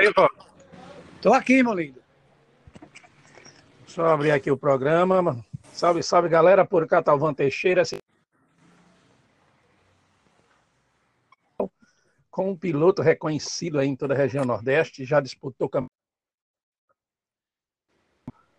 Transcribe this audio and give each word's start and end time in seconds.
aí? 0.00 0.12
Tô 1.20 1.32
aqui, 1.32 1.62
meu 1.62 1.74
lindo. 1.74 2.00
Só 3.86 4.06
abrir 4.06 4.30
aqui 4.30 4.50
o 4.50 4.56
programa. 4.56 5.44
Salve, 5.72 6.02
salve, 6.02 6.28
galera. 6.28 6.64
Por 6.64 6.86
cá, 6.86 7.02
Teixeira. 7.36 7.82
Com 12.30 12.50
um 12.50 12.56
piloto 12.56 13.02
reconhecido 13.02 13.78
aí 13.78 13.88
em 13.88 13.96
toda 13.96 14.14
a 14.14 14.16
região 14.16 14.44
Nordeste, 14.44 15.04
já 15.04 15.20
disputou 15.20 15.68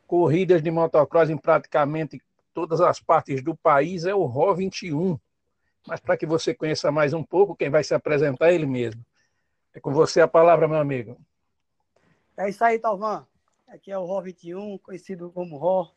corridas 0.06 0.62
de 0.62 0.70
motocross 0.70 1.30
em 1.30 1.38
praticamente 1.38 2.22
todas 2.54 2.82
as 2.82 3.00
partes 3.00 3.42
do 3.42 3.56
país, 3.56 4.04
é 4.06 4.14
o 4.14 4.26
RO 4.26 4.54
21. 4.54 5.18
Mas 5.88 6.02
para 6.02 6.18
que 6.18 6.26
você 6.26 6.54
conheça 6.54 6.92
mais 6.92 7.14
um 7.14 7.24
pouco, 7.24 7.56
quem 7.56 7.70
vai 7.70 7.84
se 7.84 7.94
apresentar 7.94 8.52
é 8.52 8.56
ele 8.56 8.66
mesmo. 8.66 9.04
É 9.74 9.80
com 9.80 9.94
você 9.94 10.20
a 10.20 10.28
palavra, 10.28 10.68
meu 10.68 10.78
amigo. 10.78 11.18
É 12.42 12.50
isso 12.50 12.64
aí, 12.64 12.80
Talvan. 12.80 13.28
Aqui 13.68 13.92
é 13.92 13.98
o 14.00 14.04
RO 14.04 14.20
21, 14.20 14.80
conhecido 14.80 15.30
como 15.30 15.58
RO, 15.58 15.92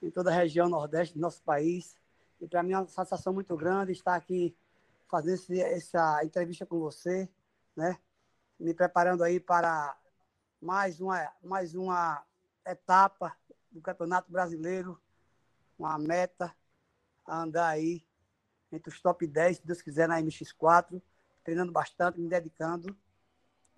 em 0.00 0.08
toda 0.08 0.30
a 0.30 0.32
região 0.32 0.68
Nordeste 0.68 1.14
do 1.14 1.20
nosso 1.20 1.42
país. 1.42 1.96
E 2.40 2.46
para 2.46 2.62
mim 2.62 2.72
é 2.72 2.78
uma 2.78 2.86
satisfação 2.86 3.32
muito 3.32 3.56
grande 3.56 3.90
estar 3.90 4.14
aqui 4.14 4.56
fazendo 5.08 5.34
esse, 5.34 5.60
essa 5.60 6.24
entrevista 6.24 6.64
com 6.64 6.78
você, 6.78 7.28
né? 7.74 7.98
Me 8.60 8.72
preparando 8.72 9.24
aí 9.24 9.40
para 9.40 9.98
mais 10.62 11.00
uma, 11.00 11.32
mais 11.42 11.74
uma 11.74 12.24
etapa 12.64 13.36
do 13.68 13.80
Campeonato 13.80 14.30
Brasileiro, 14.30 15.02
uma 15.76 15.98
meta 15.98 16.54
a 17.26 17.42
andar 17.42 17.70
aí 17.70 18.06
entre 18.70 18.88
os 18.88 19.00
top 19.00 19.26
10, 19.26 19.56
se 19.56 19.66
Deus 19.66 19.82
quiser, 19.82 20.06
na 20.06 20.22
MX4, 20.22 21.02
treinando 21.42 21.72
bastante, 21.72 22.20
me 22.20 22.28
dedicando 22.28 22.96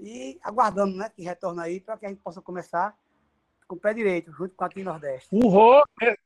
e 0.00 0.40
aguardando 0.42 0.96
né, 0.96 1.10
que 1.10 1.22
retorne 1.22 1.60
aí 1.60 1.80
para 1.80 1.96
que 1.98 2.06
a 2.06 2.08
gente 2.08 2.22
possa 2.22 2.40
começar 2.40 2.96
com 3.68 3.76
o 3.76 3.78
pé 3.78 3.94
direito, 3.94 4.32
junto 4.32 4.54
com 4.54 4.64
a 4.64 4.68
Team 4.68 4.84
Nordeste. 4.84 5.28
O 5.30 5.48
Ró 5.48 5.84
é, 6.02 6.16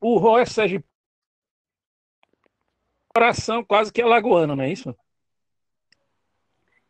o 0.00 0.18
Ró 0.18 0.38
é 0.38 0.44
Sérgio 0.44 0.84
coração 3.12 3.64
quase 3.64 3.92
que 3.92 4.00
alagoano, 4.00 4.54
não 4.54 4.64
é 4.64 4.70
isso? 4.70 4.94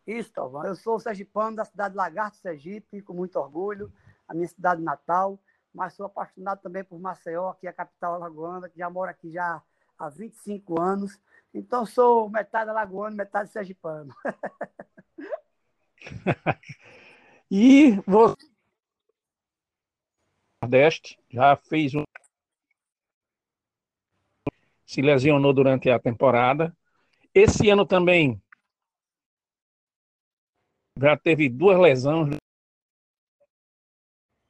Isso, 0.05 0.31
Talvão. 0.31 0.65
Eu 0.65 0.75
sou 0.75 0.99
sergipano 0.99 1.55
da 1.55 1.65
cidade 1.65 1.91
de 1.91 1.97
Lagarto, 1.97 2.37
Sergipe, 2.37 3.01
com 3.01 3.13
muito 3.13 3.37
orgulho 3.37 3.91
a 4.27 4.33
minha 4.33 4.47
cidade 4.47 4.81
natal, 4.81 5.37
mas 5.73 5.93
sou 5.93 6.05
apaixonado 6.05 6.61
também 6.61 6.83
por 6.83 6.99
Maceió, 6.99 7.53
que 7.53 7.67
é 7.67 7.69
a 7.69 7.73
capital 7.73 8.15
alagoana, 8.15 8.69
que 8.69 8.79
já 8.79 8.89
moro 8.89 9.11
aqui 9.11 9.31
já 9.31 9.61
há 9.97 10.09
25 10.09 10.81
anos. 10.81 11.19
Então 11.53 11.85
sou 11.85 12.29
metade 12.29 12.69
alagoano, 12.69 13.15
metade 13.15 13.51
sergipano. 13.51 14.15
e 17.49 17.91
você 18.05 18.51
Nordeste 20.63 21.19
já 21.29 21.55
fez 21.55 21.95
um 21.95 22.03
se 24.85 25.01
lesionou 25.01 25.53
durante 25.53 25.89
a 25.89 25.97
temporada. 25.97 26.75
Esse 27.33 27.69
ano 27.69 27.85
também 27.85 28.41
já 30.99 31.17
teve 31.17 31.47
duas 31.49 31.79
lesões 31.79 32.35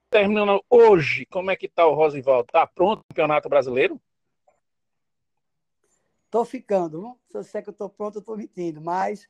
terminando 0.10 0.62
hoje, 0.70 1.26
como 1.28 1.52
é 1.52 1.56
que 1.56 1.68
está 1.68 1.88
o 1.88 1.94
Rosivaldo? 1.94 2.48
Está 2.50 2.68
pronto 2.68 3.00
o 3.00 3.14
Campeonato 3.14 3.48
Brasileiro? 3.48 4.02
Estou 6.26 6.44
ficando. 6.44 7.18
Se 7.30 7.38
eu 7.38 7.44
sei 7.44 7.62
que 7.62 7.70
eu 7.70 7.74
estou 7.74 7.90
pronto, 7.90 8.16
eu 8.18 8.20
estou 8.20 8.36
mentindo. 8.36 8.82
Mas 8.82 9.30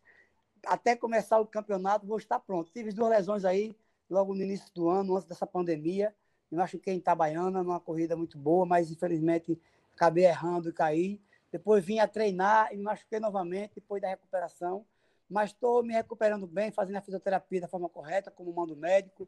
até 0.65 0.95
começar 0.95 1.39
o 1.39 1.45
campeonato, 1.45 2.05
vou 2.05 2.17
estar 2.17 2.39
pronto. 2.39 2.71
Tive 2.71 2.91
duas 2.91 3.09
lesões 3.09 3.45
aí, 3.45 3.75
logo 4.09 4.33
no 4.33 4.41
início 4.41 4.71
do 4.73 4.89
ano, 4.89 5.15
antes 5.15 5.27
dessa 5.27 5.47
pandemia. 5.47 6.13
Me 6.51 6.57
machuquei 6.57 6.93
em 6.93 6.97
Itabaiana, 6.97 7.63
numa 7.63 7.79
corrida 7.79 8.15
muito 8.15 8.37
boa, 8.37 8.65
mas 8.65 8.91
infelizmente 8.91 9.59
acabei 9.95 10.25
errando 10.25 10.69
e 10.69 10.73
caí. 10.73 11.21
Depois 11.51 11.83
vim 11.83 11.99
a 11.99 12.07
treinar 12.07 12.73
e 12.73 12.77
me 12.77 12.83
machuquei 12.83 13.19
novamente 13.19 13.75
depois 13.75 14.01
da 14.01 14.09
recuperação. 14.09 14.85
Mas 15.29 15.51
estou 15.51 15.81
me 15.81 15.93
recuperando 15.93 16.45
bem, 16.45 16.71
fazendo 16.71 16.97
a 16.97 17.01
fisioterapia 17.01 17.61
da 17.61 17.67
forma 17.67 17.87
correta, 17.87 18.29
como 18.29 18.53
manda 18.53 18.73
o 18.73 18.77
médico 18.77 19.27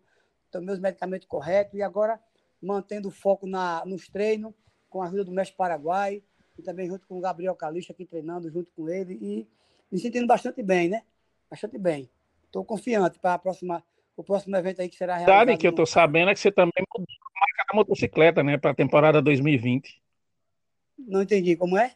tomei 0.53 0.73
os 0.75 0.79
medicamentos 0.79 1.27
corretos 1.27 1.73
e 1.73 1.81
agora 1.81 2.19
mantendo 2.61 3.07
o 3.07 3.11
foco 3.11 3.47
na, 3.47 3.83
nos 3.85 4.07
treinos, 4.07 4.53
com 4.89 5.01
a 5.01 5.07
ajuda 5.07 5.25
do 5.25 5.31
mestre 5.31 5.57
Paraguai, 5.57 6.23
e 6.57 6.61
também 6.61 6.87
junto 6.87 7.07
com 7.07 7.17
o 7.17 7.21
Gabriel 7.21 7.55
Calixto 7.55 7.91
aqui 7.91 8.05
treinando 8.05 8.49
junto 8.51 8.71
com 8.73 8.87
ele 8.87 9.17
e 9.19 9.47
me 9.91 9.99
sentindo 9.99 10.27
bastante 10.27 10.61
bem, 10.61 10.87
né? 10.87 11.01
Bastante 11.53 11.77
bem. 11.77 12.09
Estou 12.45 12.65
confiante 12.65 13.19
para 13.19 13.39
o 14.17 14.23
próximo 14.23 14.57
evento 14.57 14.81
aí 14.81 14.89
que 14.89 14.95
será 14.95 15.17
realizado. 15.17 15.37
Verdade 15.37 15.59
que 15.59 15.67
eu 15.67 15.69
estou 15.69 15.85
sabendo 15.85 16.31
é 16.31 16.33
que 16.33 16.39
você 16.39 16.51
também 16.51 16.83
mudou 16.91 17.05
a 17.05 17.39
marca 17.39 17.65
da 17.69 17.75
motocicleta, 17.75 18.41
né, 18.41 18.57
para 18.57 18.71
a 18.71 18.73
temporada 18.73 19.21
2020. 19.21 20.01
Não 20.97 21.21
entendi, 21.21 21.55
como 21.55 21.77
é? 21.77 21.95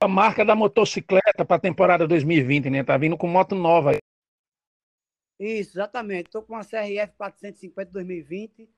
A 0.00 0.06
marca 0.06 0.44
da 0.44 0.54
motocicleta 0.54 1.44
para 1.44 1.56
a 1.56 1.58
temporada 1.58 2.06
2020, 2.06 2.70
né? 2.70 2.84
Tá 2.84 2.96
vindo 2.96 3.16
com 3.16 3.26
moto 3.26 3.56
nova. 3.56 3.98
Isso, 5.36 5.72
exatamente. 5.72 6.26
Estou 6.26 6.42
com 6.42 6.52
uma 6.52 6.62
CRF 6.62 7.14
450 7.16 7.90
2020. 7.90 8.70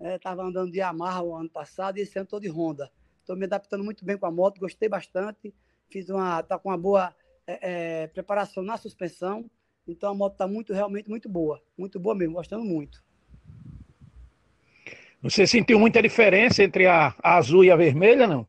Estava 0.00 0.42
é, 0.42 0.46
andando 0.46 0.72
de 0.72 0.78
Yamaha 0.78 1.22
o 1.22 1.36
ano 1.36 1.50
passado 1.50 1.98
e 1.98 2.00
esse 2.00 2.18
ano 2.18 2.24
estou 2.24 2.40
de 2.40 2.48
Honda. 2.48 2.90
Estou 3.20 3.36
me 3.36 3.44
adaptando 3.44 3.84
muito 3.84 4.02
bem 4.02 4.16
com 4.16 4.24
a 4.24 4.30
moto, 4.30 4.60
gostei 4.60 4.88
bastante. 4.88 5.54
Fiz 5.90 6.08
uma, 6.08 6.42
tá 6.42 6.58
com 6.58 6.70
uma 6.70 6.78
boa 6.78 7.14
é, 7.46 8.02
é, 8.02 8.06
preparação 8.08 8.62
na 8.62 8.76
suspensão. 8.76 9.50
Então 9.86 10.10
a 10.10 10.14
moto 10.14 10.32
está 10.32 10.46
muito, 10.46 10.72
realmente 10.72 11.08
muito 11.08 11.28
boa. 11.28 11.62
Muito 11.76 11.98
boa 11.98 12.14
mesmo, 12.14 12.34
gostando 12.34 12.64
muito. 12.64 13.02
Você 15.22 15.46
sentiu 15.46 15.78
muita 15.78 16.02
diferença 16.02 16.62
entre 16.62 16.86
a, 16.86 17.14
a 17.22 17.36
azul 17.36 17.64
e 17.64 17.70
a 17.70 17.76
vermelha, 17.76 18.26
não? 18.26 18.46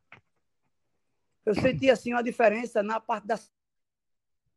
Eu 1.45 1.53
senti 1.53 1.89
assim 1.89 2.13
uma 2.13 2.23
diferença 2.23 2.81
na 2.81 2.99
parte 2.99 3.27
da 3.27 3.39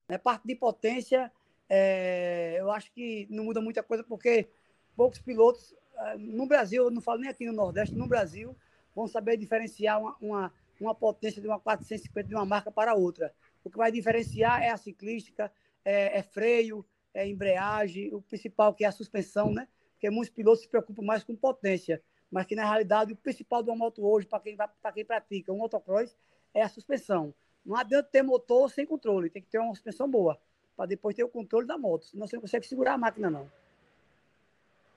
na 0.09 0.19
parte 0.19 0.47
de 0.47 0.55
potência 0.55 1.33
é, 1.69 2.57
eu 2.59 2.71
acho 2.71 2.93
que 2.93 3.27
não 3.29 3.45
muda 3.45 3.61
muita 3.61 3.83
coisa 3.83 4.05
porque 4.05 4.49
poucos 4.97 5.19
pilotos 5.19 5.75
é, 5.99 6.17
no 6.17 6.47
Brasil, 6.47 6.85
eu 6.85 6.91
não 6.91 7.01
falo 7.01 7.21
nem 7.21 7.31
aqui 7.31 7.45
no 7.47 7.53
Nordeste, 7.53 7.95
no 7.95 8.07
Brasil, 8.07 8.57
vão 8.95 9.07
saber 9.07 9.37
diferenciar 9.37 10.01
uma, 10.01 10.17
uma, 10.21 10.53
uma 10.81 10.95
potência 10.95 11.43
de 11.43 11.49
uma 11.49 11.59
450 11.59 12.29
de 12.29 12.35
uma 12.35 12.47
marca 12.47 12.71
para 12.71 12.95
outra. 12.95 13.35
O 13.67 13.71
que 13.71 13.77
vai 13.77 13.91
diferenciar 13.91 14.63
é 14.63 14.71
a 14.71 14.77
ciclística, 14.77 15.51
é, 15.85 16.19
é 16.19 16.23
freio, 16.23 16.87
é 17.13 17.29
embreagem, 17.29 18.15
o 18.15 18.23
principal 18.23 18.73
que 18.73 18.85
é 18.85 18.87
a 18.87 18.93
suspensão, 18.93 19.53
né? 19.53 19.67
Porque 19.95 20.09
muitos 20.09 20.33
pilotos 20.33 20.61
se 20.61 20.69
preocupam 20.69 21.03
mais 21.03 21.25
com 21.25 21.35
potência, 21.35 22.01
mas 22.31 22.47
que 22.47 22.55
na 22.55 22.63
realidade 22.63 23.13
o 23.13 23.17
principal 23.17 23.65
de 23.65 23.71
uma 23.71 23.77
moto 23.77 24.07
hoje, 24.07 24.25
para 24.25 24.39
quem, 24.39 24.57
quem 24.95 25.05
pratica 25.05 25.53
um 25.53 25.57
motocross, 25.57 26.17
é 26.55 26.63
a 26.63 26.69
suspensão. 26.69 27.35
Não 27.65 27.77
adianta 27.77 28.09
ter 28.09 28.23
motor 28.23 28.71
sem 28.71 28.87
controle, 28.87 29.31
tem 29.31 29.43
que 29.43 29.49
ter 29.49 29.59
uma 29.59 29.75
suspensão 29.75 30.09
boa 30.09 30.41
para 30.77 30.87
depois 30.87 31.17
ter 31.17 31.25
o 31.25 31.29
controle 31.29 31.67
da 31.67 31.77
moto. 31.77 32.07
Senão 32.07 32.29
você 32.29 32.37
não 32.37 32.43
consegue 32.43 32.69
segurar 32.69 32.93
a 32.93 32.99
máquina, 32.99 33.29
não. 33.29 33.51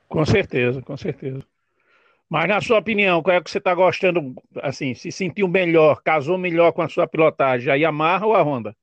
Com 0.07 0.24
certeza, 0.28 0.80
com 0.80 0.96
certeza. 0.96 1.44
Mas 2.29 2.47
na 2.47 2.62
sua 2.62 2.78
opinião, 2.78 3.23
qual 3.23 3.35
é 3.35 3.41
que 3.41 3.50
você 3.50 3.57
está 3.57 3.73
gostando, 3.73 4.35
assim, 4.62 4.94
se 4.94 5.12
sentiu 5.12 5.47
melhor, 5.47 6.03
casou 6.03 6.38
melhor 6.38 6.72
com 6.72 6.84
a 6.84 6.88
sua 6.88 7.07
pilotagem, 7.07 7.72
a 7.72 7.75
Yamaha 7.75 8.28
ou 8.28 8.35
a 8.35 8.41
Honda? 8.44 8.78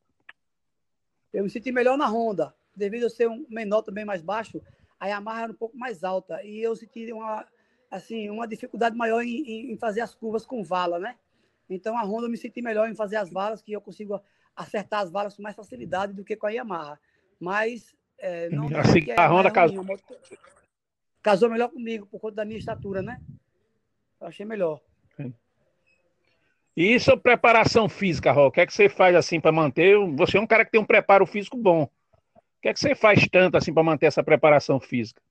Eu 1.33 1.45
me 1.45 1.51
senti 1.51 1.71
melhor 1.71 1.97
na 1.97 2.09
Honda, 2.09 2.53
devido 2.75 3.07
a 3.07 3.11
ser 3.11 3.29
um 3.29 3.47
menor 3.49 3.83
também 3.83 4.05
mais 4.05 4.21
baixo, 4.21 4.61
a 4.99 5.07
Yamaha 5.07 5.43
era 5.43 5.53
um 5.53 5.57
pouco 5.57 5.77
mais 5.79 6.03
alta 6.03 6.43
e 6.43 6.61
eu 6.61 6.75
senti 6.75 7.13
uma, 7.13 7.47
assim, 7.89 8.29
uma 8.31 8.49
dificuldade 8.49 8.97
maior 8.97 9.23
em, 9.23 9.73
em 9.73 9.77
fazer 9.77 10.01
as 10.01 10.13
curvas 10.13 10.45
com 10.45 10.65
vala, 10.65 10.99
né? 10.99 11.15
Então 11.71 11.97
a 11.97 12.03
Honda 12.03 12.27
eu 12.27 12.31
me 12.31 12.37
senti 12.37 12.61
melhor 12.61 12.89
em 12.89 12.95
fazer 12.97 13.17
as 13.17 13.31
valas, 13.31 13.63
que 13.63 13.73
eu 13.73 13.81
consigo 13.81 14.21
acertar 14.57 15.03
as 15.03 15.11
valas 15.11 15.37
com 15.37 15.43
mais 15.43 15.55
facilidade 15.55 16.13
do 16.13 16.25
que 16.25 16.35
com 16.35 16.47
a 16.47 16.51
Yamaha. 16.51 16.99
Mas 17.39 17.95
é, 18.19 18.49
não 18.51 18.67
assim 18.77 19.03
que 19.03 19.13
a 19.13 19.29
Honda 19.29 19.53
casou. 19.53 19.85
casou 21.23 21.51
melhor 21.51 21.69
comigo 21.69 22.07
por 22.07 22.21
conta 22.21 22.37
da 22.37 22.45
minha 22.45 22.59
estatura, 22.59 23.03
né? 23.03 23.21
Eu 24.21 24.27
achei 24.27 24.47
melhor. 24.47 24.81
E 26.77 26.95
isso 26.95 27.11
é 27.11 27.17
preparação 27.17 27.89
física, 27.89 28.33
Rô? 28.33 28.49
O 28.49 28.51
que 28.51 28.61
é 28.61 28.67
que 28.67 28.73
você 28.73 28.87
faz 28.87 29.17
assim 29.17 29.41
para 29.41 29.51
manter? 29.51 29.97
Você 30.15 30.37
é 30.37 30.41
um 30.41 30.47
cara 30.47 30.63
que 30.63 30.71
tem 30.71 30.81
um 30.81 30.85
preparo 30.85 31.25
físico 31.25 31.57
bom. 31.57 31.85
O 31.85 32.61
que 32.61 32.69
é 32.69 32.75
que 32.75 32.81
você 32.81 32.95
faz 32.95 33.27
tanto 33.29 33.57
assim 33.57 33.73
para 33.73 33.83
manter 33.83 34.07
essa 34.07 34.23
preparação 34.23 34.79
física? 34.79 35.23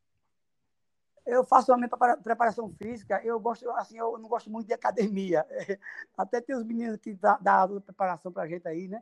Eu 1.23 1.43
faço 1.43 1.71
a 1.71 1.77
minha 1.77 1.89
preparação 2.23 2.69
física, 2.69 3.21
eu 3.23 3.39
gosto, 3.39 3.69
assim, 3.71 3.97
eu 3.97 4.17
não 4.17 4.27
gosto 4.27 4.49
muito 4.49 4.67
de 4.67 4.73
academia. 4.73 5.45
Até 6.17 6.41
tem 6.41 6.55
os 6.55 6.63
meninos 6.63 6.97
que 6.97 7.13
dão 7.13 7.37
dá 7.41 7.67
preparação 7.67 8.31
para 8.31 8.43
a 8.43 8.47
gente 8.47 8.67
aí, 8.67 8.87
né? 8.87 9.01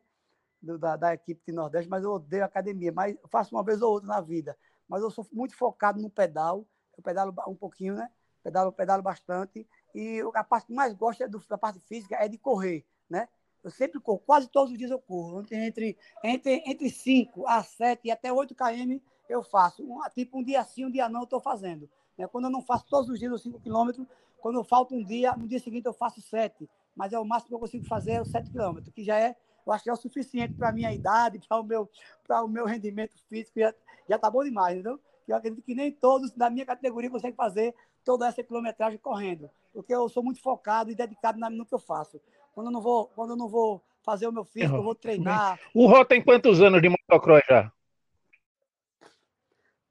do, 0.64 0.78
da, 0.78 0.96
da, 0.96 1.14
equipe 1.14 1.42
de 1.46 1.52
Nordeste, 1.52 1.90
mas 1.90 2.04
eu 2.04 2.12
odeio 2.12 2.46
academia. 2.46 2.92
Mas 2.92 3.18
faço 3.30 3.54
uma 3.54 3.64
vez 3.64 3.82
ou 3.82 3.92
outra 3.92 4.08
na 4.08 4.22
vida. 4.22 4.58
Mas 4.88 5.02
eu 5.02 5.12
sou 5.12 5.28
muito 5.32 5.56
focado 5.56 6.02
no 6.02 6.10
pedal. 6.10 6.66
Eu 6.98 7.04
pedalo 7.04 7.36
um 7.48 7.56
pouquinho, 7.56 7.96
né? 7.96 8.10
Pedalo, 8.44 8.72
pedalo 8.72 9.02
bastante. 9.02 9.68
E 9.96 10.22
a 10.34 10.44
parte 10.44 10.68
que 10.68 10.74
mais 10.74 10.94
gosto 10.94 11.24
é 11.24 11.28
do, 11.28 11.42
da 11.48 11.58
parte 11.58 11.80
física 11.80 12.16
é 12.16 12.28
de 12.28 12.38
correr, 12.38 12.86
né? 13.10 13.28
Eu 13.64 13.72
sempre 13.72 14.00
corro, 14.00 14.20
quase 14.20 14.50
todos 14.50 14.72
os 14.72 14.78
dias 14.78 14.92
eu 14.92 15.00
corro. 15.00 15.46
Entre, 15.50 15.98
entre, 16.24 16.64
entre 16.66 16.90
5 16.90 17.48
a 17.48 17.64
7 17.64 18.02
e 18.04 18.12
até 18.12 18.32
8 18.32 18.54
km 18.54 19.00
eu 19.30 19.42
faço. 19.42 19.84
Um, 19.84 20.02
tipo, 20.14 20.40
um 20.40 20.44
dia 20.44 20.64
sim, 20.66 20.86
um 20.86 20.92
dia 20.92 21.08
não, 21.08 21.22
eu 21.22 21.24
estou 21.24 21.40
fazendo. 21.40 21.90
Né? 22.18 22.28
Quando 22.28 22.46
eu 22.46 22.52
não 22.52 22.62
faço 22.62 22.86
todos 22.88 23.10
os 23.10 23.18
dias 23.18 23.32
os 23.32 23.42
5 23.42 23.62
km, 23.62 24.04
quando 24.42 24.60
eu 24.60 24.64
falta 24.66 24.94
um 24.94 25.04
dia, 25.04 25.34
no 25.38 25.48
dia 25.48 25.60
seguinte 25.60 25.86
eu 25.86 25.94
faço 25.94 26.22
7. 26.22 26.70
Mas 26.94 27.14
é 27.14 27.20
o 27.20 27.24
máximo 27.24 27.50
que 27.50 27.56
eu 27.56 27.60
consigo 27.60 27.86
fazer 27.86 28.12
é 28.12 28.22
os 28.22 28.30
7 28.30 28.52
km, 28.52 28.80
que 28.94 29.04
já 29.04 29.18
é, 29.18 29.36
eu 29.66 29.72
acho 29.72 29.86
que 29.86 29.90
é 29.90 29.94
o 29.94 29.98
suficiente 29.98 30.54
para 30.54 30.70
a 30.70 30.72
minha 30.74 30.94
idade, 30.94 31.40
para 31.48 31.60
o 31.60 31.64
meu, 31.64 31.90
o 32.30 32.48
meu 32.48 32.66
rendimento 32.66 33.18
físico, 33.30 33.60
já, 33.60 33.74
já 34.10 34.20
tá 34.20 34.30
bom 34.30 34.44
demais, 34.44 34.74
entendeu? 34.74 35.00
Eu 35.26 35.38
acredito 35.38 35.64
que 35.64 35.74
nem 35.74 35.90
todos 35.90 36.32
da 36.32 36.50
minha 36.50 36.66
categoria 36.66 37.10
conseguem 37.10 37.36
fazer 37.36 37.74
toda 38.04 38.28
essa 38.28 38.44
quilometragem 38.44 39.00
correndo, 39.00 39.50
porque 39.74 39.94
eu 39.94 40.08
sou 40.10 40.24
muito 40.24 40.42
focado 40.42 40.92
e 40.92 40.96
dedicado 40.96 41.40
no 41.40 41.66
que 41.66 41.74
eu 41.74 41.80
faço. 41.80 42.20
Quando 42.54 42.68
eu 42.68 42.72
não 42.72 42.82
vou, 42.82 43.08
quando 43.08 43.32
eu 43.32 43.36
não 43.36 43.48
vou 43.48 43.82
fazer 44.04 44.28
o 44.28 44.32
meu 44.32 44.44
físico, 44.44 44.76
eu 44.76 44.84
vou 44.84 44.96
treinar. 44.96 45.60
O 45.74 45.88
Ró 45.88 46.04
tem 46.04 46.24
quantos 46.24 46.62
anos 46.62 46.82
de 46.82 46.90
motocross 46.90 47.42
já? 47.50 47.72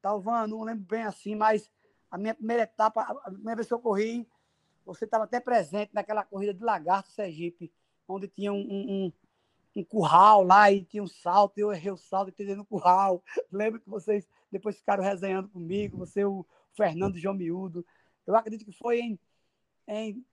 Talvez, 0.01 0.49
não 0.49 0.63
lembro 0.63 0.85
bem 0.85 1.05
assim, 1.05 1.35
mas 1.35 1.71
a 2.11 2.19
minha 2.19 2.35
primeira 2.35 2.65
etapa, 2.65 3.03
a 3.03 3.31
primeira 3.31 3.57
vez 3.57 3.69
que 3.69 3.75
eu 3.75 3.79
corri, 3.79 4.29
você 4.85 5.05
estava 5.05 5.25
até 5.25 5.41
presente 5.41 5.91
naquela 5.95 6.25
corrida 6.25 6.53
de 6.53 6.63
Lagarto 6.63 7.11
Sergipe, 7.11 7.73
onde 8.07 8.29
tinha 8.29 8.53
um, 8.53 8.59
um, 8.61 9.13
um, 9.77 9.85
curral 9.85 10.43
lá 10.43 10.71
e 10.71 10.85
tinha 10.85 11.03
um 11.03 11.09
salto, 11.09 11.59
eu 11.59 11.73
errei 11.73 11.93
o 11.93 11.97
salto 11.97 12.29
e 12.29 12.31
entrei 12.31 12.55
no 12.55 12.65
curral. 12.65 13.23
Lembro 13.51 13.81
que 13.81 13.89
vocês 13.89 14.29
depois 14.51 14.77
ficaram 14.77 15.03
resenhando 15.03 15.49
comigo, 15.49 15.97
você, 15.97 16.25
o 16.25 16.45
Fernando 16.73 17.19
João 17.19 17.35
Miúdo. 17.35 17.87
Eu 18.27 18.37
acredito 18.37 18.65
que 18.65 18.73
foi 18.73 19.01
em, 19.01 19.19
em 19.89 20.25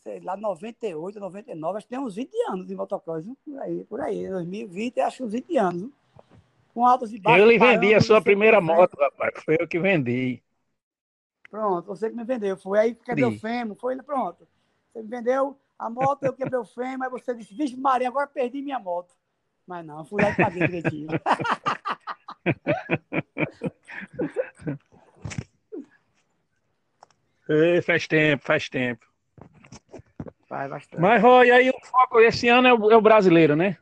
sei 0.00 0.20
lá, 0.20 0.36
98, 0.36 1.20
99, 1.20 1.76
acho 1.76 1.86
que 1.86 1.90
tem 1.90 1.98
uns 1.98 2.14
20 2.14 2.30
anos 2.48 2.66
de 2.66 2.74
motocross, 2.74 3.26
por 3.44 3.60
aí, 3.60 3.84
por 3.84 4.00
aí, 4.00 4.28
2020, 4.28 5.00
acho 5.00 5.18
que 5.18 5.24
uns 5.24 5.32
20 5.32 5.56
anos. 5.56 5.90
Com 6.72 6.86
altos 6.86 7.12
e 7.12 7.18
baixos. 7.18 7.40
Eu 7.40 7.50
lhe 7.50 7.58
vendi 7.58 7.94
a 7.94 8.00
sua 8.00 8.22
primeira 8.22 8.60
moto, 8.60 8.96
rapaz, 8.98 9.32
foi 9.44 9.56
eu 9.58 9.66
que 9.66 9.78
vendi. 9.78 10.42
Pronto, 11.50 11.86
você 11.86 12.10
que 12.10 12.16
me 12.16 12.24
vendeu. 12.24 12.56
Foi 12.56 12.78
aí 12.78 12.94
que 12.94 13.04
quebrei 13.04 13.24
o 13.24 13.38
fêmur, 13.38 13.76
foi, 13.76 13.96
pronto. 14.02 14.46
Você 14.92 15.02
me 15.02 15.08
vendeu 15.08 15.58
a 15.78 15.90
moto, 15.90 16.24
eu 16.24 16.32
quebrei 16.32 16.58
o 16.58 16.64
fêmur, 16.64 17.04
aí 17.04 17.10
você 17.10 17.34
disse, 17.34 17.54
vixe 17.54 17.76
Maria, 17.76 18.08
agora 18.08 18.26
perdi 18.26 18.62
minha 18.62 18.78
moto. 18.78 19.14
Mas 19.66 19.84
não, 19.84 20.04
fui 20.04 20.22
lá 20.22 20.30
e 20.30 20.36
paguei 20.36 20.66
direitinho. 20.66 21.08
Faz 27.84 28.06
tempo, 28.06 28.44
faz 28.44 28.68
tempo. 28.68 29.06
Faz 30.46 30.70
bastante. 30.70 31.00
Mas, 31.00 31.22
Roy, 31.22 31.50
aí 31.50 31.70
o 31.70 31.86
foco 31.86 32.20
esse 32.20 32.48
ano 32.48 32.68
é 32.68 32.74
o, 32.74 32.90
é 32.90 32.96
o, 32.96 33.00
brasileiro, 33.00 33.56
né? 33.56 33.76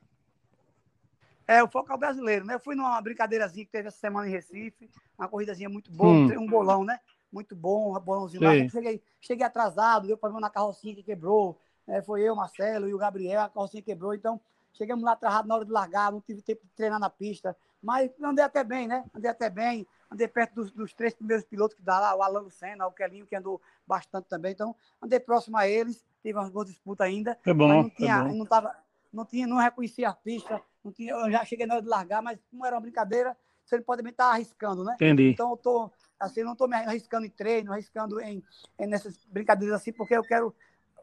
É, 1.46 1.62
o 1.62 1.68
foco 1.68 1.90
é 1.92 1.94
o 1.94 1.98
brasileiro, 1.98 2.44
né? 2.44 2.54
Eu 2.54 2.60
fui 2.60 2.74
numa 2.74 3.00
brincadeirazinha 3.00 3.64
que 3.64 3.70
teve 3.70 3.88
essa 3.88 3.98
semana 3.98 4.28
em 4.28 4.30
Recife, 4.30 4.88
uma 5.18 5.28
corridazinha 5.28 5.68
muito 5.68 5.90
boa, 5.90 6.10
hum. 6.10 6.40
um 6.40 6.46
bolão, 6.46 6.84
né? 6.84 6.98
Muito 7.32 7.56
bom, 7.56 7.96
um 7.96 8.00
bolãozinho 8.00 8.42
lá. 8.42 8.68
Cheguei, 8.68 9.02
cheguei 9.20 9.44
atrasado, 9.44 10.06
deu 10.06 10.16
problema 10.16 10.40
na 10.40 10.50
carrocinha 10.50 10.94
que 10.94 11.02
quebrou. 11.02 11.58
É, 11.88 12.02
foi 12.02 12.22
eu, 12.22 12.34
Marcelo 12.34 12.88
e 12.88 12.94
o 12.94 12.98
Gabriel, 12.98 13.42
a 13.42 13.48
carrocinha 13.48 13.82
quebrou, 13.82 14.14
então 14.14 14.40
chegamos 14.72 15.04
lá 15.04 15.12
atrasado 15.12 15.46
na 15.46 15.54
hora 15.54 15.64
de 15.64 15.70
largar, 15.70 16.10
não 16.12 16.20
tive 16.20 16.42
tempo 16.42 16.64
de 16.64 16.72
treinar 16.72 16.98
na 16.98 17.08
pista, 17.08 17.56
mas 17.80 18.10
andei 18.22 18.44
até 18.44 18.64
bem, 18.64 18.88
né? 18.88 19.04
Andei 19.14 19.30
até 19.30 19.48
bem, 19.48 19.86
andei 20.10 20.28
perto 20.28 20.54
dos, 20.54 20.70
dos 20.70 20.94
três 20.94 21.14
primeiros 21.14 21.44
pilotos 21.44 21.76
que 21.76 21.82
dá 21.82 21.98
lá, 21.98 22.14
o 22.14 22.22
Alan 22.22 22.40
Lucena, 22.40 22.86
o 22.86 22.92
Kelinho, 22.92 23.26
que 23.26 23.36
andou 23.36 23.60
bastante 23.86 24.28
também, 24.28 24.52
então 24.52 24.74
andei 25.02 25.20
próximo 25.20 25.56
a 25.56 25.66
eles, 25.66 26.04
tive 26.22 26.38
umas 26.38 26.50
boas 26.50 26.68
disputas 26.68 27.06
ainda. 27.06 27.38
É 27.44 27.52
bom, 27.52 27.68
mas 27.68 27.76
não 27.76 27.90
tinha, 27.90 28.14
é 28.14 28.22
bom. 28.22 28.34
não 28.34 28.46
tava, 28.46 28.76
não 29.12 29.24
tinha, 29.24 29.46
não 29.46 29.56
reconhecia 29.56 30.08
a 30.08 30.14
pista, 30.14 30.60
não 30.84 30.92
tinha, 30.92 31.12
eu 31.12 31.30
já 31.30 31.44
cheguei 31.44 31.66
na 31.66 31.74
hora 31.74 31.82
de 31.82 31.88
largar, 31.88 32.22
mas 32.22 32.38
como 32.50 32.64
era 32.64 32.76
uma 32.76 32.80
brincadeira, 32.80 33.36
você 33.64 33.80
pode 33.80 33.98
também 33.98 34.12
estar 34.12 34.26
arriscando, 34.26 34.84
né? 34.84 34.94
Entendi. 34.94 35.30
Então 35.30 35.50
eu 35.50 35.56
tô, 35.56 35.90
assim, 36.20 36.44
não 36.44 36.52
estou 36.52 36.68
me 36.68 36.76
arriscando 36.76 37.26
em 37.26 37.30
treino, 37.30 37.72
arriscando 37.72 38.20
em, 38.20 38.42
em 38.78 38.86
nessas 38.86 39.18
brincadeiras 39.26 39.80
assim, 39.80 39.92
porque 39.92 40.16
eu 40.16 40.22
quero 40.22 40.54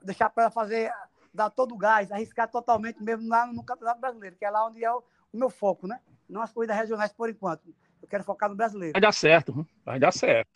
deixar 0.02 0.30
para 0.30 0.50
fazer, 0.50 0.92
dar 1.34 1.50
todo 1.50 1.74
o 1.74 1.78
gás, 1.78 2.12
arriscar 2.12 2.50
totalmente 2.50 3.04
mesmo 3.04 3.28
lá 3.28 3.46
no 3.46 3.64
Campeonato 3.64 4.00
Brasileiro, 4.00 4.36
que 4.38 4.46
é 4.46 4.50
lá 4.50 4.66
onde 4.66 4.84
é 4.84 4.92
o, 4.92 5.04
o 5.34 5.38
meu 5.38 5.50
foco, 5.50 5.88
né? 5.88 6.00
Não 6.30 6.42
as 6.42 6.54
corridas 6.54 6.78
regionais 6.78 7.12
por 7.12 7.30
enquanto. 7.30 7.74
Eu 8.04 8.08
quero 8.10 8.24
focar 8.26 8.50
no 8.50 8.56
brasileiro. 8.56 8.92
Vai 8.92 9.02
dar 9.02 9.14
certo, 9.14 9.66
vai 9.86 9.98
dar 9.98 10.12
certo. 10.12 10.52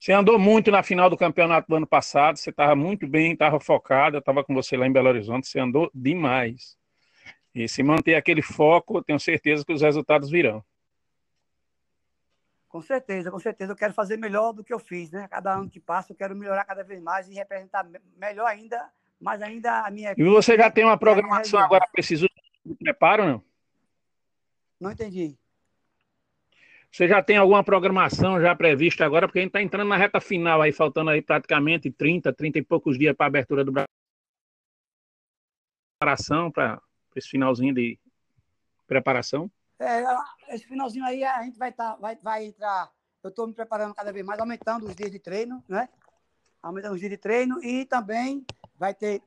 Você 0.00 0.12
andou 0.12 0.38
muito 0.38 0.70
na 0.70 0.82
final 0.82 1.10
do 1.10 1.16
campeonato 1.16 1.68
do 1.68 1.76
ano 1.76 1.86
passado, 1.86 2.38
você 2.38 2.48
estava 2.48 2.74
muito 2.74 3.06
bem, 3.06 3.32
estava 3.32 3.60
focado, 3.60 4.16
eu 4.16 4.20
estava 4.20 4.42
com 4.42 4.54
você 4.54 4.78
lá 4.78 4.86
em 4.86 4.92
Belo 4.92 5.08
Horizonte, 5.08 5.46
você 5.46 5.60
andou 5.60 5.90
demais. 5.94 6.74
E 7.54 7.68
se 7.68 7.82
manter 7.82 8.14
aquele 8.14 8.40
foco, 8.40 9.02
tenho 9.02 9.20
certeza 9.20 9.62
que 9.64 9.74
os 9.74 9.82
resultados 9.82 10.30
virão. 10.30 10.64
Com 12.66 12.80
certeza, 12.80 13.30
com 13.30 13.38
certeza. 13.38 13.72
Eu 13.72 13.76
quero 13.76 13.92
fazer 13.92 14.16
melhor 14.16 14.54
do 14.54 14.64
que 14.64 14.72
eu 14.72 14.78
fiz, 14.78 15.10
né? 15.10 15.28
Cada 15.28 15.52
ano 15.52 15.68
que 15.68 15.80
passa, 15.80 16.12
eu 16.12 16.16
quero 16.16 16.34
melhorar 16.34 16.64
cada 16.64 16.82
vez 16.82 17.02
mais 17.02 17.28
e 17.28 17.34
representar 17.34 17.86
melhor 18.16 18.46
ainda, 18.46 18.90
mais 19.20 19.42
ainda 19.42 19.80
a 19.80 19.90
minha. 19.90 20.14
E 20.16 20.24
você 20.24 20.56
já 20.56 20.70
tem 20.70 20.84
uma 20.84 20.96
programação 20.96 21.60
agora 21.60 21.86
preciso 21.92 22.26
de 22.64 22.74
preparo, 22.74 23.26
não? 23.26 23.44
Não 24.80 24.90
entendi. 24.90 25.36
Você 26.96 27.06
já 27.06 27.22
tem 27.22 27.36
alguma 27.36 27.62
programação 27.62 28.40
já 28.40 28.56
prevista 28.56 29.04
agora? 29.04 29.28
Porque 29.28 29.38
a 29.38 29.42
gente 29.42 29.50
está 29.50 29.60
entrando 29.60 29.86
na 29.86 29.98
reta 29.98 30.18
final 30.18 30.62
aí, 30.62 30.72
faltando 30.72 31.10
aí 31.10 31.20
praticamente 31.20 31.90
30, 31.90 32.32
30 32.32 32.58
e 32.58 32.62
poucos 32.62 32.98
dias 32.98 33.14
para 33.14 33.26
a 33.26 33.28
abertura 33.28 33.62
do 33.62 33.70
Brasil. 33.70 33.86
Preparação 36.00 36.50
para 36.50 36.80
esse 37.14 37.28
finalzinho 37.28 37.74
de 37.74 38.00
preparação? 38.86 39.50
É, 39.78 40.04
esse 40.48 40.66
finalzinho 40.66 41.04
aí 41.04 41.22
a 41.22 41.42
gente 41.42 41.58
vai, 41.58 41.70
tá, 41.70 41.96
vai, 41.96 42.16
vai 42.16 42.46
entrar. 42.46 42.90
Eu 43.22 43.28
estou 43.28 43.46
me 43.46 43.52
preparando 43.52 43.94
cada 43.94 44.10
vez 44.10 44.24
mais, 44.24 44.40
aumentando 44.40 44.86
os 44.86 44.96
dias 44.96 45.10
de 45.10 45.18
treino, 45.18 45.62
né? 45.68 45.90
Aumentando 46.62 46.94
os 46.94 47.00
dias 47.00 47.10
de 47.10 47.18
treino 47.18 47.62
e 47.62 47.84
também 47.84 48.42
vai 48.74 48.94
ter. 48.94 49.20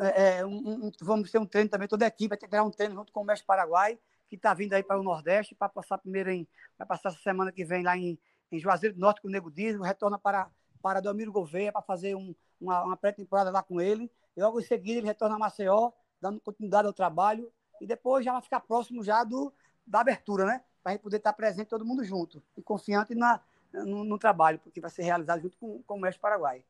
É, 0.00 0.38
é 0.38 0.44
um, 0.44 0.86
um, 0.86 0.92
vamos 1.00 1.30
ter 1.30 1.38
um 1.38 1.46
treino 1.46 1.70
também, 1.70 1.86
toda 1.86 2.06
a 2.06 2.08
equipe 2.08 2.36
vai 2.36 2.36
ter 2.36 2.60
um 2.60 2.72
treino 2.72 2.96
junto 2.96 3.12
com 3.12 3.20
o 3.20 3.24
Mestre 3.24 3.46
Paraguai 3.46 3.96
que 4.36 4.38
está 4.38 4.52
vindo 4.54 4.72
aí 4.72 4.82
para 4.82 4.98
o 4.98 5.02
Nordeste, 5.02 5.54
para 5.54 5.68
passar 5.68 5.98
primeiro 5.98 6.30
em. 6.30 6.46
Vai 6.78 6.86
passar 6.86 7.10
essa 7.10 7.18
semana 7.18 7.52
que 7.52 7.64
vem 7.64 7.82
lá 7.82 7.96
em, 7.96 8.18
em 8.50 8.58
Juazeiro 8.58 8.94
do 8.94 9.00
Norte 9.00 9.20
com 9.20 9.28
o 9.28 9.30
Nego 9.30 9.50
Diesel, 9.50 9.82
retorna 9.82 10.18
para, 10.18 10.48
para 10.82 11.00
Delmiro 11.00 11.32
Gouveia 11.32 11.72
para 11.72 11.82
fazer 11.82 12.14
um, 12.14 12.34
uma, 12.60 12.82
uma 12.82 12.96
pré-temporada 12.96 13.50
lá 13.50 13.62
com 13.62 13.80
ele. 13.80 14.10
E 14.36 14.42
logo 14.42 14.60
em 14.60 14.64
seguida 14.64 14.98
ele 14.98 15.06
retorna 15.06 15.36
a 15.36 15.38
Maceió, 15.38 15.92
dando 16.20 16.40
continuidade 16.40 16.86
ao 16.86 16.92
trabalho. 16.92 17.50
E 17.80 17.86
depois 17.86 18.24
já 18.24 18.32
vai 18.32 18.42
ficar 18.42 18.60
próximo 18.60 19.02
já 19.02 19.22
do, 19.24 19.52
da 19.86 20.00
abertura, 20.00 20.44
né? 20.44 20.62
Para 20.82 20.92
a 20.92 20.94
gente 20.94 21.02
poder 21.02 21.16
estar 21.18 21.32
presente 21.32 21.68
todo 21.68 21.84
mundo 21.84 22.04
junto 22.04 22.42
e 22.56 22.62
confiante 22.62 23.14
na, 23.14 23.40
no, 23.72 24.04
no 24.04 24.18
trabalho, 24.18 24.58
porque 24.58 24.80
vai 24.80 24.90
ser 24.90 25.02
realizado 25.02 25.42
junto 25.42 25.56
com, 25.58 25.82
com 25.82 25.94
o 25.96 26.00
Mestre 26.00 26.20
Paraguai. 26.20 26.62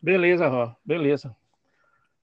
Beleza, 0.00 0.48
Ró, 0.48 0.74
beleza. 0.84 1.36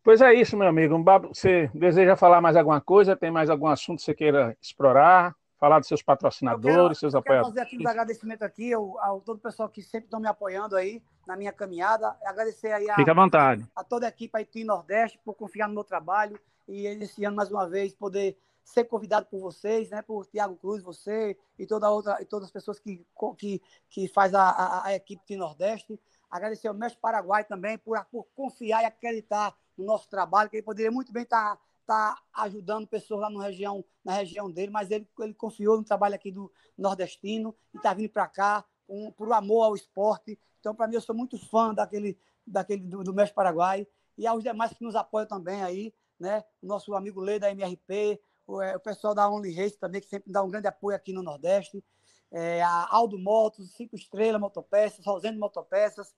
Pois 0.08 0.22
é 0.22 0.34
isso, 0.34 0.56
meu 0.56 0.70
amigo. 0.70 0.98
Você 1.34 1.70
deseja 1.74 2.16
falar 2.16 2.40
mais 2.40 2.56
alguma 2.56 2.80
coisa? 2.80 3.14
Tem 3.14 3.30
mais 3.30 3.50
algum 3.50 3.68
assunto 3.68 3.98
que 3.98 4.06
você 4.06 4.16
queira 4.16 4.58
explorar? 4.62 5.36
Falar 5.60 5.80
dos 5.80 5.90
seus 5.90 6.02
patrocinadores, 6.02 6.76
quero, 6.76 6.96
seus 6.96 7.14
apoiadores? 7.14 7.54
Quero 7.54 7.66
fazer 7.66 7.76
aqui 7.76 7.86
um 7.86 7.90
agradecimento 7.90 8.42
aqui 8.42 8.72
ao, 8.72 8.98
ao, 9.02 9.20
todo 9.20 9.36
o 9.36 9.42
pessoal 9.42 9.68
que 9.68 9.82
sempre 9.82 10.06
estão 10.06 10.22
me 10.22 10.30
apoiando 10.30 10.78
aí 10.78 11.04
na 11.28 11.36
minha 11.36 11.52
caminhada. 11.52 12.16
Agradecer 12.24 12.72
aí 12.72 12.90
a, 12.90 12.96
Fique 12.96 13.10
à 13.10 13.14
vontade. 13.14 13.68
a 13.76 13.84
toda 13.84 14.06
a 14.06 14.10
equipe 14.10 14.32
Haiti 14.34 14.64
Nordeste 14.64 15.20
por 15.26 15.34
confiar 15.34 15.68
no 15.68 15.74
meu 15.74 15.84
trabalho 15.84 16.40
e 16.70 16.88
esse 16.88 17.26
ano, 17.26 17.36
mais 17.36 17.52
uma 17.52 17.68
vez, 17.68 17.94
poder 17.94 18.38
ser 18.64 18.86
convidado 18.86 19.26
por 19.26 19.42
vocês, 19.42 19.90
né, 19.90 20.02
por 20.02 20.26
Tiago 20.26 20.56
Cruz, 20.56 20.82
você 20.82 21.38
e 21.60 21.68
toda 21.68 21.90
outra 21.90 22.18
e 22.22 22.26
todas 22.26 22.46
as 22.46 22.52
pessoas 22.54 22.80
que 22.80 23.06
que, 23.38 23.62
que 23.90 24.08
faz 24.08 24.34
a, 24.34 24.42
a, 24.42 24.86
a 24.86 24.96
equipe 24.96 25.22
Team 25.28 25.42
Nordeste. 25.42 26.00
Agradecer 26.30 26.68
ao 26.68 26.74
Mestre 26.74 27.00
Paraguai 27.00 27.44
também 27.44 27.78
por, 27.78 28.04
por 28.06 28.26
confiar 28.36 28.84
e 28.84 28.86
acreditar 28.86 29.56
no 29.78 29.86
nosso 29.86 30.10
trabalho, 30.10 30.50
que 30.50 30.58
ele 30.58 30.64
poderia 30.64 30.92
muito 30.92 31.12
bem 31.12 31.24
estar 31.24 31.56
tá, 31.86 32.16
tá 32.16 32.22
ajudando 32.44 32.88
pessoas 32.88 33.22
lá 33.22 33.30
no 33.30 33.40
região, 33.40 33.84
na 34.04 34.14
região 34.14 34.50
dele, 34.50 34.72
mas 34.72 34.90
ele, 34.92 35.08
ele 35.20 35.34
confiou 35.34 35.78
no 35.78 35.84
trabalho 35.84 36.16
aqui 36.16 36.32
do 36.32 36.52
nordestino 36.78 37.56
e 37.74 37.78
está 37.78 37.94
vindo 37.94 38.10
para 38.10 38.28
cá 38.28 38.66
um, 38.90 39.12
por 39.12 39.32
amor 39.32 39.64
ao 39.64 39.76
esporte. 39.76 40.40
Então, 40.60 40.74
para 40.74 40.88
mim, 40.88 40.96
eu 40.96 41.02
sou 41.02 41.16
muito 41.16 41.38
fã 41.38 41.74
daquele, 41.74 42.20
daquele 42.46 42.84
do, 42.84 43.04
do 43.04 43.14
Mestre 43.14 43.36
Paraguai 43.36 43.88
e 44.18 44.26
aos 44.26 44.44
demais 44.44 44.74
que 44.74 44.84
nos 44.84 44.96
apoiam 44.96 45.28
também 45.28 45.62
aí, 45.64 45.94
né? 46.20 46.44
O 46.62 46.68
nosso 46.68 46.94
amigo 46.96 47.22
Lei 47.22 47.40
da 47.40 47.52
MRP, 47.52 48.20
o, 48.48 48.62
é, 48.62 48.76
o 48.76 48.80
pessoal 48.80 49.14
da 49.14 49.30
Only 49.30 49.54
Race 49.54 49.78
também, 49.78 50.02
que 50.02 50.08
sempre 50.08 50.32
dá 50.32 50.42
um 50.42 50.50
grande 50.50 50.68
apoio 50.68 50.96
aqui 50.96 51.14
no 51.14 51.22
Nordeste. 51.22 51.84
É, 52.32 52.62
a 52.62 52.88
Aldo 52.90 53.18
Motos, 53.18 53.72
Cinco 53.76 53.96
Estrelas 53.96 54.42
Motopeças, 54.42 55.06
Rosendo 55.06 55.40
Motopeças, 55.40 56.14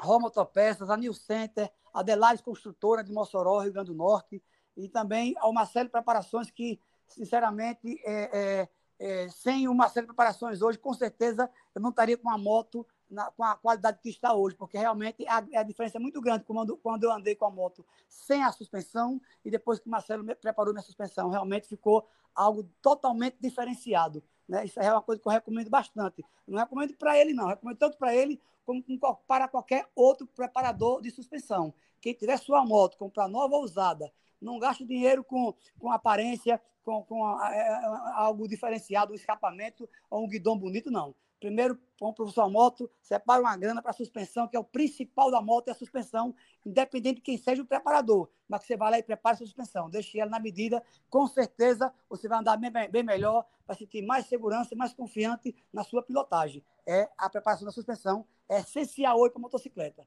Roma 0.00 0.26
Motopeças, 0.26 0.88
a 0.90 0.96
New 0.96 1.12
Center, 1.12 1.70
a 1.92 2.02
Delares 2.02 2.40
Construtora 2.40 3.02
de 3.02 3.12
Mossoró, 3.12 3.60
Rio 3.60 3.72
Grande 3.72 3.90
do 3.90 3.96
Norte, 3.96 4.42
e 4.76 4.88
também 4.88 5.34
ao 5.38 5.52
Marcelo 5.52 5.90
Preparações, 5.90 6.50
que, 6.50 6.80
sinceramente, 7.06 8.00
é, 8.04 8.38
é, 8.38 8.68
é, 8.98 9.28
sem 9.28 9.68
o 9.68 9.74
Marcelo 9.74 10.06
Preparações 10.06 10.62
hoje, 10.62 10.78
com 10.78 10.94
certeza 10.94 11.50
eu 11.74 11.80
não 11.80 11.90
estaria 11.90 12.16
com 12.16 12.28
uma 12.28 12.38
moto 12.38 12.86
na, 13.10 13.30
com 13.30 13.42
a 13.42 13.56
qualidade 13.56 13.98
que 14.00 14.08
está 14.08 14.34
hoje, 14.34 14.54
porque 14.54 14.78
realmente 14.78 15.26
a, 15.26 15.38
a 15.38 15.62
diferença 15.62 15.98
é 15.98 16.00
muito 16.00 16.20
grande 16.20 16.44
quando, 16.44 16.76
quando 16.76 17.04
eu 17.04 17.12
andei 17.12 17.34
com 17.34 17.44
a 17.44 17.50
moto 17.50 17.84
sem 18.08 18.42
a 18.44 18.52
suspensão 18.52 19.20
e 19.44 19.50
depois 19.50 19.80
que 19.80 19.88
o 19.88 19.90
Marcelo 19.90 20.22
me, 20.22 20.34
preparou 20.34 20.72
minha 20.72 20.82
suspensão. 20.82 21.28
Realmente 21.28 21.66
ficou 21.66 22.06
algo 22.34 22.70
totalmente 22.80 23.36
diferenciado. 23.40 24.22
Né? 24.50 24.64
Isso 24.64 24.80
é 24.80 24.90
uma 24.90 25.00
coisa 25.00 25.22
que 25.22 25.28
eu 25.28 25.32
recomendo 25.32 25.70
bastante. 25.70 26.24
Não 26.46 26.58
recomendo 26.58 26.92
para 26.94 27.16
ele, 27.16 27.32
não. 27.32 27.46
Recomendo 27.46 27.78
tanto 27.78 27.96
para 27.96 28.12
ele 28.12 28.40
como 28.66 28.84
para 29.26 29.46
qualquer 29.46 29.86
outro 29.94 30.26
preparador 30.26 31.00
de 31.00 31.10
suspensão. 31.12 31.72
Quem 32.00 32.12
tiver 32.12 32.36
sua 32.36 32.64
moto, 32.64 32.98
comprar 32.98 33.28
nova 33.28 33.54
ou 33.54 33.62
usada, 33.62 34.12
não 34.40 34.58
gaste 34.58 34.84
dinheiro 34.84 35.22
com, 35.22 35.54
com 35.78 35.92
aparência, 35.92 36.60
com, 36.84 37.04
com 37.04 37.24
a, 37.24 37.46
a, 37.46 38.14
algo 38.22 38.48
diferenciado, 38.48 39.12
um 39.12 39.14
escapamento 39.14 39.88
ou 40.10 40.24
um 40.24 40.28
guidão 40.28 40.58
bonito, 40.58 40.90
não. 40.90 41.14
Primeiro, 41.40 41.80
compra 41.98 42.26
sua 42.26 42.50
moto, 42.50 42.90
separa 43.00 43.40
uma 43.40 43.56
grana 43.56 43.80
para 43.80 43.92
a 43.92 43.94
suspensão, 43.94 44.46
que 44.46 44.54
é 44.54 44.60
o 44.60 44.64
principal 44.64 45.30
da 45.30 45.40
moto, 45.40 45.68
é 45.68 45.70
a 45.70 45.74
suspensão, 45.74 46.34
independente 46.66 47.16
de 47.16 47.22
quem 47.22 47.38
seja 47.38 47.62
o 47.62 47.66
preparador. 47.66 48.28
Mas 48.46 48.64
você 48.64 48.76
vai 48.76 48.90
lá 48.90 48.98
e 48.98 49.02
prepara 49.02 49.34
a 49.34 49.38
sua 49.38 49.46
suspensão, 49.46 49.88
deixe 49.88 50.20
ela 50.20 50.30
na 50.30 50.38
medida, 50.38 50.82
com 51.08 51.26
certeza 51.26 51.92
você 52.10 52.28
vai 52.28 52.38
andar 52.40 52.58
bem, 52.58 52.70
bem 52.90 53.02
melhor, 53.02 53.46
vai 53.66 53.74
sentir 53.74 54.02
mais 54.02 54.26
segurança 54.26 54.74
e 54.74 54.76
mais 54.76 54.92
confiante 54.92 55.56
na 55.72 55.82
sua 55.82 56.02
pilotagem. 56.02 56.62
É 56.86 57.08
a 57.16 57.30
preparação 57.30 57.64
da 57.64 57.72
suspensão, 57.72 58.26
é 58.46 58.58
essencial 58.60 59.18
hoje 59.18 59.32
para 59.32 59.40
a 59.40 59.42
motocicleta. 59.42 60.06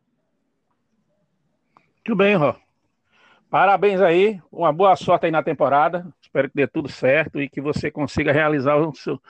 Muito 1.95 2.15
bem, 2.15 2.35
Ró. 2.35 2.55
Parabéns 3.49 4.01
aí, 4.01 4.41
uma 4.51 4.73
boa 4.73 4.95
sorte 4.95 5.25
aí 5.25 5.31
na 5.31 5.41
temporada. 5.41 6.11
Espero 6.21 6.49
que 6.49 6.55
dê 6.55 6.67
tudo 6.67 6.89
certo 6.89 7.39
e 7.39 7.47
que 7.47 7.61
você 7.61 7.89
consiga 7.89 8.31
realizar 8.31 8.75
o 8.75 8.93
seu, 8.95 9.21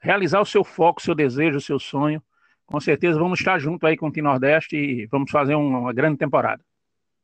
realizar 0.00 0.40
o 0.40 0.46
seu 0.46 0.64
foco, 0.64 1.00
o 1.00 1.04
seu 1.04 1.14
desejo, 1.14 1.58
o 1.58 1.60
seu 1.60 1.78
sonho. 1.78 2.22
Com 2.66 2.80
certeza 2.80 3.18
vamos 3.18 3.38
estar 3.38 3.58
junto 3.58 3.86
aí 3.86 3.96
com 3.96 4.08
o 4.08 4.12
Team 4.12 4.24
Nordeste 4.24 4.76
e 4.76 5.06
vamos 5.06 5.30
fazer 5.30 5.54
uma 5.54 5.92
grande 5.92 6.18
temporada. 6.18 6.64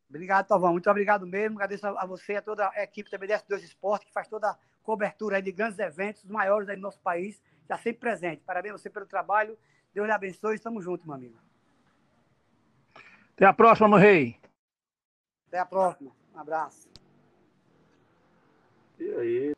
Obrigado, 0.08 0.46
Tavão. 0.46 0.72
Muito 0.72 0.88
obrigado 0.88 1.26
mesmo. 1.26 1.56
Agradeço 1.56 1.86
a 1.86 2.06
você 2.06 2.34
e 2.34 2.36
a 2.36 2.42
toda 2.42 2.68
a 2.68 2.82
equipe 2.82 3.10
da 3.10 3.18
BDS2 3.18 3.62
Esporte, 3.62 4.06
que 4.06 4.12
faz 4.12 4.28
toda 4.28 4.50
a 4.50 4.58
cobertura 4.82 5.42
de 5.42 5.50
grandes 5.50 5.78
eventos, 5.78 6.22
os 6.22 6.30
maiores 6.30 6.68
aí 6.68 6.76
do 6.76 6.82
nosso 6.82 7.00
país, 7.00 7.42
está 7.62 7.76
sempre 7.76 8.00
presente. 8.00 8.42
Parabéns 8.44 8.74
a 8.74 8.78
você 8.78 8.88
pelo 8.88 9.06
trabalho. 9.06 9.58
Deus 9.92 10.06
lhe 10.06 10.12
abençoe. 10.12 10.54
Estamos 10.54 10.84
juntos, 10.84 11.04
meu 11.04 11.14
amigo. 11.14 11.36
Até 13.34 13.46
a 13.46 13.52
próxima, 13.52 13.88
meu 13.88 13.98
rei. 13.98 14.38
Até 15.48 15.58
a 15.58 15.66
próxima. 15.66 16.12
Um 16.34 16.38
abraço. 16.38 16.88
E 18.98 19.10
aí? 19.10 19.56